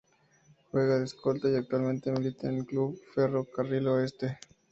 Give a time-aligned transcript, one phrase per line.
[0.71, 4.39] Juega de escolta y actualmente milita en Club Ferro Carril Oeste.